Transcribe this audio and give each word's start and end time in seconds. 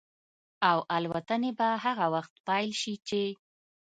او 0.69 0.77
الوتنې 0.97 1.51
به 1.59 1.69
هغه 1.85 2.05
وخت 2.15 2.33
پيل 2.47 2.69
شي 2.81 2.93
چې 3.07 3.23